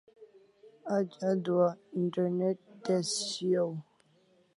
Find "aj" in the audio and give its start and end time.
0.95-1.07